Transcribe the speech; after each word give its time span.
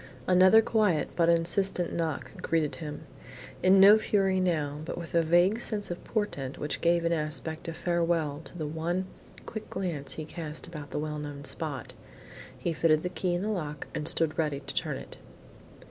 Another 0.25 0.63
quiet 0.63 1.09
but 1.15 1.29
insistent 1.29 1.93
knock 1.93 2.31
greeted 2.41 2.77
him. 2.77 3.03
In 3.61 3.79
no 3.79 3.99
fury 3.99 4.39
now, 4.39 4.79
but 4.83 4.97
with 4.97 5.13
a 5.13 5.21
vague 5.21 5.59
sense 5.59 5.91
of 5.91 6.03
portent 6.03 6.57
which 6.57 6.81
gave 6.81 7.03
an 7.03 7.13
aspect 7.13 7.67
of 7.67 7.77
farewell 7.77 8.41
to 8.45 8.57
the 8.57 8.65
one 8.65 9.05
quick 9.45 9.69
glance 9.69 10.15
he 10.15 10.25
cast 10.25 10.65
about 10.65 10.89
the 10.89 10.97
well 10.97 11.19
known 11.19 11.43
spot, 11.43 11.93
he 12.57 12.73
fitted 12.73 13.03
the 13.03 13.09
key 13.09 13.35
in 13.35 13.43
the 13.43 13.49
lock, 13.49 13.85
and 13.93 14.07
stood 14.07 14.39
ready 14.39 14.61
to 14.61 14.73
turn 14.73 14.97
it. 14.97 15.19